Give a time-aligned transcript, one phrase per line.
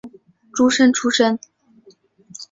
[0.53, 1.37] 诸生出身。